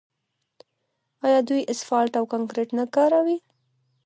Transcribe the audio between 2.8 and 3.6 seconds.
کاروي؟